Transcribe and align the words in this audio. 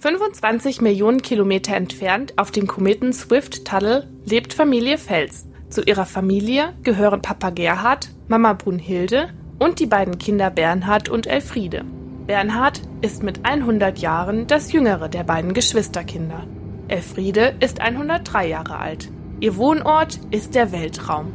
25 0.00 0.80
Millionen 0.80 1.22
Kilometer 1.22 1.74
entfernt 1.74 2.34
auf 2.36 2.52
dem 2.52 2.68
Kometen 2.68 3.12
Swift-Tuttle 3.12 4.06
lebt 4.24 4.54
Familie 4.54 4.96
Fels. 4.96 5.44
Zu 5.70 5.82
ihrer 5.82 6.06
Familie 6.06 6.72
gehören 6.84 7.20
Papa 7.20 7.50
Gerhard, 7.50 8.08
Mama 8.28 8.52
Brunhilde 8.52 9.30
und 9.58 9.80
die 9.80 9.86
beiden 9.86 10.18
Kinder 10.18 10.50
Bernhard 10.50 11.08
und 11.08 11.26
Elfriede. 11.26 11.84
Bernhard 12.28 12.80
ist 13.00 13.24
mit 13.24 13.44
100 13.44 13.98
Jahren 13.98 14.46
das 14.46 14.70
jüngere 14.70 15.08
der 15.08 15.24
beiden 15.24 15.52
Geschwisterkinder. 15.52 16.46
Elfriede 16.86 17.56
ist 17.58 17.80
103 17.80 18.46
Jahre 18.46 18.78
alt. 18.78 19.10
Ihr 19.40 19.56
Wohnort 19.56 20.20
ist 20.30 20.54
der 20.54 20.70
Weltraum. 20.70 21.32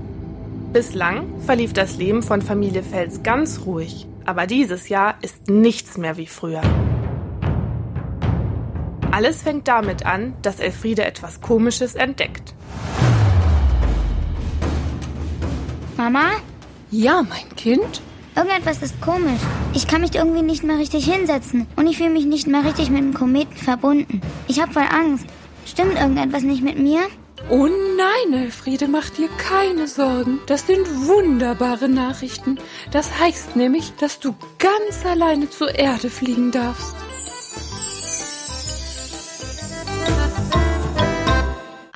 Bislang 0.71 1.41
verlief 1.41 1.73
das 1.73 1.97
Leben 1.97 2.23
von 2.23 2.41
Familie 2.41 2.83
Fels 2.83 3.23
ganz 3.23 3.65
ruhig, 3.65 4.07
aber 4.23 4.47
dieses 4.47 4.87
Jahr 4.87 5.15
ist 5.21 5.49
nichts 5.49 5.97
mehr 5.97 6.15
wie 6.15 6.27
früher. 6.27 6.61
Alles 9.13 9.43
fängt 9.43 9.67
damit 9.67 10.07
an, 10.07 10.33
dass 10.41 10.59
Elfriede 10.59 11.05
etwas 11.05 11.39
Komisches 11.39 11.93
entdeckt. 11.93 12.55
Mama? 15.97 16.31
Ja, 16.89 17.21
mein 17.21 17.55
Kind? 17.55 18.01
Irgendetwas 18.35 18.81
ist 18.81 18.99
komisch. 19.01 19.39
Ich 19.75 19.85
kann 19.85 20.01
mich 20.01 20.15
irgendwie 20.15 20.41
nicht 20.41 20.63
mehr 20.63 20.79
richtig 20.79 21.05
hinsetzen 21.05 21.67
und 21.75 21.85
ich 21.85 21.97
fühle 21.97 22.09
mich 22.09 22.25
nicht 22.25 22.47
mehr 22.47 22.65
richtig 22.65 22.89
mit 22.89 23.01
dem 23.01 23.13
Kometen 23.13 23.55
verbunden. 23.55 24.19
Ich 24.47 24.59
habe 24.59 24.73
voll 24.73 24.87
Angst. 24.91 25.27
Stimmt 25.67 25.93
irgendetwas 25.93 26.41
nicht 26.41 26.63
mit 26.63 26.79
mir? 26.79 27.01
Oh 27.51 27.67
nein, 27.67 28.41
Elfriede, 28.45 28.87
mach 28.87 29.11
dir 29.11 29.29
keine 29.37 29.87
Sorgen. 29.87 30.39
Das 30.47 30.65
sind 30.65 30.87
wunderbare 31.05 31.87
Nachrichten. 31.87 32.57
Das 32.89 33.19
heißt 33.19 33.57
nämlich, 33.57 33.93
dass 33.99 34.19
du 34.19 34.33
ganz 34.57 35.05
alleine 35.05 35.51
zur 35.51 35.75
Erde 35.75 36.09
fliegen 36.09 36.49
darfst. 36.49 36.95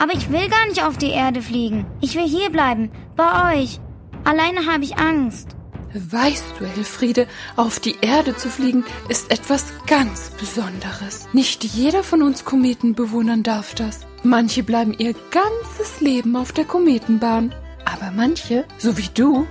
Aber 0.07 0.17
ich 0.17 0.31
will 0.31 0.47
gar 0.47 0.66
nicht 0.67 0.81
auf 0.81 0.97
die 0.97 1.09
Erde 1.09 1.41
fliegen. 1.41 1.86
Ich 2.00 2.16
will 2.16 2.25
hier 2.25 2.50
bleiben, 2.50 2.91
bei 3.17 3.58
euch. 3.58 3.81
Alleine 4.23 4.66
habe 4.66 4.86
ich 4.86 4.95
Angst. 4.95 5.50
Weißt 5.94 6.45
du, 6.58 6.63
Elfriede, 6.63 7.27
auf 7.58 7.81
die 7.81 7.97
Erde 8.00 8.33
zu 8.33 8.47
fliegen 8.47 8.85
ist 9.09 9.30
etwas 9.30 9.66
ganz 9.85 10.31
Besonderes. 10.39 11.28
Nicht 11.33 11.66
jeder 11.66 12.03
von 12.03 12.23
uns 12.23 12.45
Kometenbewohnern 12.45 13.44
darf 13.44 13.75
das. 13.75 14.08
Manche 14.23 14.63
bleiben 14.63 14.95
ihr 14.97 15.13
ganzes 15.31 16.00
Leben 16.00 16.38
auf 16.38 16.53
der 16.53 16.63
Kometenbahn. 16.63 17.53
Aber 17.83 18.11
manche, 18.16 18.63
so 18.78 18.97
wie 18.97 19.09
du, 19.13 19.45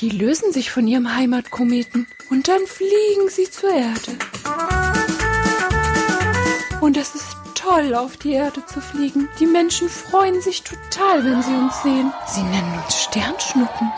die 0.00 0.10
lösen 0.10 0.52
sich 0.52 0.72
von 0.72 0.88
ihrem 0.88 1.14
Heimatkometen 1.14 2.08
und 2.28 2.48
dann 2.48 2.66
fliegen 2.66 3.28
sie 3.28 3.48
zur 3.48 3.70
Erde. 3.70 4.18
Toll, 7.72 7.94
auf 7.94 8.16
die 8.16 8.32
Erde 8.32 8.64
zu 8.66 8.80
fliegen. 8.80 9.28
Die 9.40 9.46
Menschen 9.46 9.88
freuen 9.88 10.40
sich 10.40 10.62
total, 10.62 11.24
wenn 11.24 11.42
sie 11.42 11.54
uns 11.54 11.82
sehen. 11.82 12.12
Sie 12.26 12.42
nennen 12.42 12.82
uns 12.84 13.02
Sternschnuppen. 13.02 13.90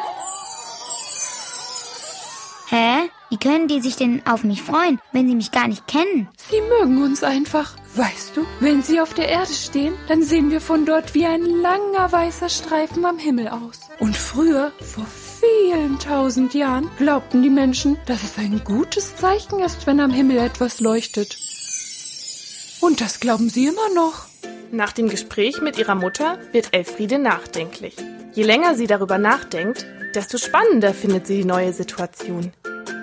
Hä? 2.69 3.11
Wie 3.31 3.39
können 3.39 3.66
die 3.66 3.81
sich 3.81 3.97
denn 3.97 4.22
auf 4.27 4.44
mich 4.44 4.62
freuen, 4.62 5.00
wenn 5.12 5.27
sie 5.27 5.34
mich 5.34 5.50
gar 5.50 5.66
nicht 5.66 5.89
kennen? 5.89 6.28
Sie 6.36 6.61
mögen 6.78 7.03
uns 7.03 7.25
einfach. 7.25 7.75
Weißt 7.97 8.36
du, 8.36 8.44
wenn 8.61 8.83
sie 8.83 9.00
auf 9.00 9.14
der 9.14 9.28
Erde 9.28 9.53
stehen, 9.53 9.94
dann 10.09 10.22
sehen 10.22 10.50
wir 10.50 10.61
von 10.61 10.84
dort 10.84 11.14
wie 11.14 11.27
ein 11.27 11.44
langer 11.44 12.12
weißer 12.12 12.48
Streifen 12.48 13.05
am 13.05 13.19
Himmel 13.19 13.48
aus. 13.48 13.81
Und 13.98 14.16
früher, 14.16 14.72
vor 14.81 15.06
vielen 15.41 15.98
tausend 15.98 16.55
Jahren, 16.55 16.88
glaubten 16.98 17.42
die 17.42 17.50
Menschen, 17.50 17.97
dass 18.06 18.22
es 18.22 18.38
ein 18.38 18.62
gutes 18.64 19.16
Zeichen 19.16 19.61
ist, 19.61 19.86
wenn 19.86 20.00
am 20.00 20.12
Himmel 20.12 20.38
etwas 20.38 20.81
leuchtet. 20.81 21.36
Und 22.84 23.00
das 23.00 23.18
glauben 23.18 23.48
sie 23.48 23.64
immer 23.64 23.88
noch. 23.94 24.27
Nach 24.70 24.92
dem 24.92 25.08
Gespräch 25.08 25.62
mit 25.62 25.78
ihrer 25.78 25.94
Mutter 25.94 26.38
wird 26.52 26.74
Elfriede 26.74 27.18
nachdenklich. 27.18 27.96
Je 28.34 28.42
länger 28.42 28.74
sie 28.74 28.86
darüber 28.86 29.16
nachdenkt, 29.16 29.86
desto 30.14 30.36
spannender 30.36 30.92
findet 30.92 31.26
sie 31.26 31.38
die 31.38 31.44
neue 31.47 31.72
Situation. 31.72 32.53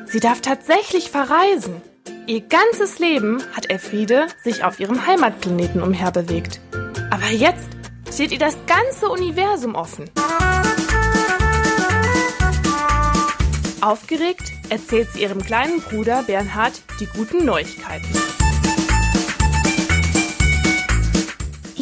Sie 0.05 0.19
darf 0.19 0.39
tatsächlich 0.39 1.09
verreisen. 1.09 1.81
Ihr 2.27 2.41
ganzes 2.41 2.99
Leben 2.99 3.41
hat 3.53 3.71
Elfriede 3.71 4.27
sich 4.43 4.63
auf 4.63 4.79
ihrem 4.79 5.07
Heimatplaneten 5.07 5.81
umherbewegt. 5.81 6.61
Aber 7.09 7.31
jetzt 7.31 7.67
steht 8.13 8.31
ihr 8.31 8.37
das 8.37 8.57
ganze 8.67 9.09
Universum 9.09 9.73
offen. 9.73 10.11
Aufgeregt 13.81 14.51
erzählt 14.69 15.07
sie 15.11 15.23
ihrem 15.23 15.41
kleinen 15.41 15.81
Bruder 15.81 16.21
Bernhard 16.21 16.83
die 16.99 17.07
guten 17.07 17.45
Neuigkeiten. 17.45 18.09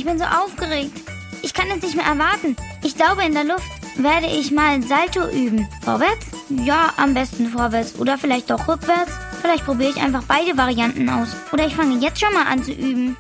Bin 0.10 0.18
so 0.18 0.26
aufgeregt. 0.26 1.02
Ich 1.44 1.54
kann 1.54 1.70
es 1.70 1.84
nicht 1.84 1.96
mehr 1.96 2.06
erwarten. 2.06 2.56
Ich 2.84 2.96
glaube, 2.96 3.24
in 3.24 3.34
der 3.34 3.44
Luft 3.44 3.70
werde 3.96 4.26
ich 4.26 4.50
mal 4.50 4.82
Salto 4.82 5.30
üben. 5.30 5.68
Vorwärts? 5.84 6.26
Ja, 6.50 6.94
am 6.98 7.14
besten 7.14 7.48
vorwärts. 7.48 8.00
Oder 8.00 8.18
vielleicht 8.18 8.50
doch 8.50 8.68
rückwärts. 8.68 9.12
Vielleicht 9.42 9.66
probiere 9.66 9.92
ich 9.92 10.02
einfach 10.02 10.24
beide 10.28 10.58
Varianten 10.58 11.08
aus. 11.10 11.36
Oder 11.54 11.68
ich 11.68 11.76
fange 11.76 12.00
jetzt 12.00 12.20
schon 12.20 12.34
mal 12.34 12.48
an 12.48 12.64
zu 12.64 12.72
üben. 12.72 13.16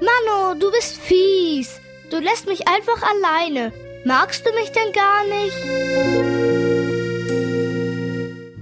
Mano, 0.00 0.54
du 0.58 0.72
bist 0.72 0.98
fies. 1.02 1.80
Du 2.10 2.18
lässt 2.18 2.48
mich 2.48 2.66
einfach 2.66 3.00
alleine. 3.02 3.72
Magst 4.04 4.44
du 4.44 4.52
mich 4.54 4.72
denn 4.72 4.92
gar 4.92 5.24
nicht? 5.24 5.56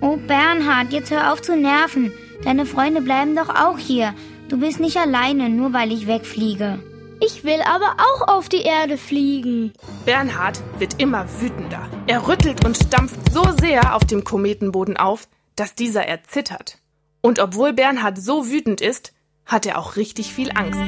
Oh, 0.02 0.16
Bernhard, 0.16 0.92
jetzt 0.92 1.10
hör 1.10 1.32
auf 1.32 1.40
zu 1.40 1.56
nerven. 1.56 2.12
Deine 2.44 2.66
Freunde 2.66 3.00
bleiben 3.00 3.34
doch 3.34 3.48
auch 3.48 3.78
hier. 3.78 4.12
Du 4.48 4.60
bist 4.60 4.78
nicht 4.78 4.96
alleine, 4.98 5.48
nur 5.48 5.72
weil 5.72 5.90
ich 5.90 6.06
wegfliege. 6.06 6.78
Ich 7.20 7.44
will 7.44 7.60
aber 7.62 7.96
auch 7.98 8.28
auf 8.28 8.48
die 8.48 8.62
Erde 8.62 8.98
fliegen. 8.98 9.72
Bernhard 10.04 10.60
wird 10.78 11.00
immer 11.00 11.26
wütender. 11.40 11.88
Er 12.06 12.28
rüttelt 12.28 12.64
und 12.64 12.76
stampft 12.76 13.32
so 13.32 13.42
sehr 13.58 13.96
auf 13.96 14.04
dem 14.04 14.24
Kometenboden 14.24 14.96
auf, 14.98 15.28
dass 15.56 15.74
dieser 15.74 16.06
erzittert. 16.06 16.78
Und 17.22 17.38
obwohl 17.38 17.72
Bernhard 17.72 18.18
so 18.18 18.50
wütend 18.50 18.82
ist, 18.82 19.14
hat 19.46 19.64
er 19.64 19.78
auch 19.78 19.96
richtig 19.96 20.34
viel 20.34 20.50
Angst. 20.54 20.80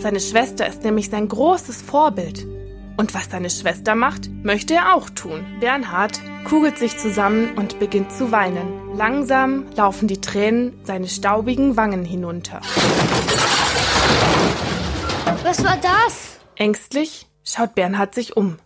Seine 0.00 0.20
Schwester 0.20 0.66
ist 0.68 0.84
nämlich 0.84 1.10
sein 1.10 1.26
großes 1.26 1.82
Vorbild. 1.82 2.46
Und 2.96 3.14
was 3.14 3.30
seine 3.30 3.50
Schwester 3.50 3.94
macht, 3.96 4.30
möchte 4.44 4.74
er 4.74 4.94
auch 4.94 5.10
tun. 5.10 5.44
Bernhard 5.60 6.20
kugelt 6.44 6.78
sich 6.78 6.98
zusammen 6.98 7.56
und 7.56 7.78
beginnt 7.78 8.12
zu 8.12 8.32
weinen. 8.32 8.94
Langsam 8.96 9.66
laufen 9.74 10.08
die 10.08 10.20
Tränen 10.20 10.78
seine 10.84 11.08
staubigen 11.08 11.76
Wangen 11.76 12.04
hinunter. 12.04 12.60
Was 15.44 15.64
war 15.64 15.76
das? 15.76 16.38
Ängstlich 16.56 17.26
schaut 17.44 17.74
Bernhard 17.74 18.14
sich 18.14 18.36
um. 18.36 18.58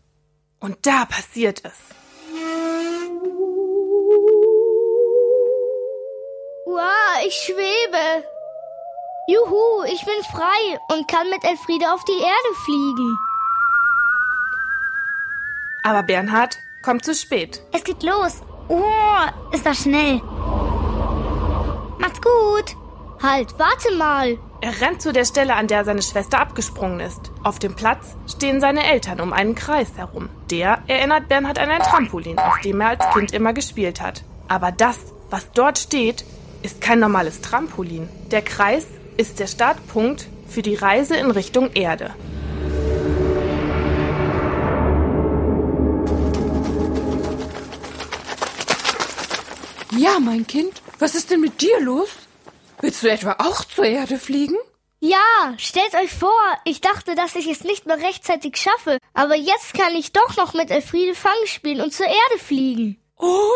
Und 0.61 0.77
da 0.83 1.05
passiert 1.05 1.63
es. 1.65 1.73
Wow, 6.67 7.27
ich 7.27 7.35
schwebe. 7.35 8.25
Juhu, 9.29 9.83
ich 9.93 10.05
bin 10.05 10.23
frei 10.31 10.79
und 10.89 11.09
kann 11.09 11.29
mit 11.31 11.45
Elfriede 11.45 11.93
auf 11.93 12.05
die 12.05 12.21
Erde 12.21 12.55
fliegen. 12.65 13.19
Aber 15.83 16.03
Bernhard 16.03 16.59
kommt 16.87 17.05
zu 17.05 17.17
spät. 17.17 17.61
Es 17.73 17.83
geht 17.83 18.05
los. 18.05 18.43
Oh, 18.69 18.85
ist 19.53 19.67
das 19.67 19.79
schnell. 19.79 20.23
Macht's 21.99 22.21
gut. 22.23 22.77
Halt, 23.21 23.59
warte 23.59 23.93
mal. 23.97 24.39
Er 24.61 24.81
rennt 24.81 25.03
zu 25.03 25.13
der 25.13 25.25
Stelle, 25.25 25.57
an 25.57 25.67
der 25.67 25.85
seine 25.85 26.01
Schwester 26.01 26.39
abgesprungen 26.39 27.01
ist. 27.01 27.33
Auf 27.43 27.59
dem 27.59 27.75
Platz 27.75 28.15
stehen 28.29 28.61
seine 28.61 28.85
Eltern 28.85 29.21
um 29.21 29.33
einen 29.33 29.57
Kreis 29.57 29.89
herum. 29.97 30.29
Der 30.49 30.79
erinnert 30.87 31.29
Bernhard 31.29 31.59
an 31.59 31.71
ein 31.71 31.83
Trampolin, 31.83 32.39
auf 32.39 32.61
dem 32.61 32.81
er 32.81 32.91
als 32.91 33.11
Kind 33.13 33.33
immer 33.33 33.53
gespielt 33.53 34.01
hat. 34.01 34.23
Aber 34.47 34.71
das, 34.71 35.13
was 35.29 35.51
dort 35.51 35.79
steht, 35.79 36.25
ist 36.63 36.81
kein 36.81 37.01
normales 37.01 37.41
Trampolin. 37.41 38.09
Der 38.31 38.43
Kreis 38.43 38.87
ist 39.17 39.41
der 39.41 39.49
Startpunkt 39.49 40.29
für 40.49 40.63
die 40.63 40.77
Reise 40.77 41.17
in 41.17 41.33
Richtung 41.33 41.73
Erde. 41.73 42.15
Ja, 49.93 50.19
mein 50.21 50.47
Kind, 50.47 50.83
was 50.99 51.15
ist 51.15 51.31
denn 51.31 51.41
mit 51.41 51.61
dir 51.61 51.81
los? 51.81 52.09
Willst 52.81 53.03
du 53.03 53.11
etwa 53.11 53.37
auch 53.39 53.65
zur 53.65 53.85
Erde 53.85 54.19
fliegen? 54.19 54.57
Ja, 55.01 55.55
stellt 55.59 55.95
euch 55.95 56.13
vor, 56.13 56.33
ich 56.65 56.81
dachte, 56.81 57.15
dass 57.15 57.37
ich 57.37 57.47
es 57.47 57.63
nicht 57.65 57.87
mehr 57.87 57.99
rechtzeitig 57.99 58.57
schaffe, 58.57 58.99
aber 59.15 59.37
jetzt 59.37 59.75
kann 59.75 59.95
ich 59.95 60.13
doch 60.13 60.37
noch 60.37 60.55
mit 60.55 60.71
Elfriede 60.71 61.15
Fang 61.15 61.37
spielen 61.45 61.83
und 61.83 61.93
zur 61.93 62.07
Erde 62.07 62.39
fliegen. 62.39 63.01
Oh 63.19 63.53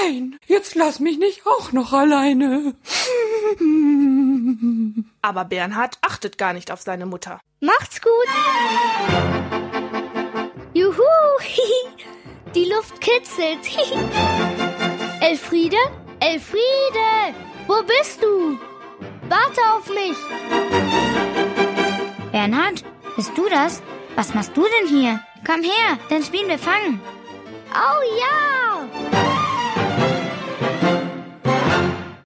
nein, 0.00 0.38
jetzt 0.46 0.74
lass 0.76 1.00
mich 1.00 1.18
nicht 1.18 1.46
auch 1.46 1.72
noch 1.72 1.92
alleine. 1.92 2.74
Aber 5.20 5.44
Bernhard 5.44 5.98
achtet 6.00 6.38
gar 6.38 6.52
nicht 6.52 6.70
auf 6.70 6.80
seine 6.80 7.06
Mutter. 7.06 7.40
Macht's 7.60 8.00
gut. 8.00 8.10
Juhu, 10.74 11.02
die 12.54 12.64
Luft 12.64 13.00
kitzelt. 13.00 13.58
Elfriede, 15.26 15.78
Elfriede, 16.20 17.34
wo 17.66 17.82
bist 17.82 18.22
du? 18.22 18.58
Warte 19.26 19.60
auf 19.74 19.88
mich. 19.88 20.18
Bernhard, 22.30 22.84
bist 23.16 23.32
du 23.34 23.48
das? 23.48 23.82
Was 24.16 24.34
machst 24.34 24.54
du 24.54 24.64
denn 24.64 24.86
hier? 24.86 25.20
Komm 25.46 25.62
her, 25.62 25.98
dann 26.10 26.22
spielen 26.22 26.48
wir 26.48 26.58
Fangen. 26.58 27.00
Oh 27.72 28.02
ja! 28.20 28.63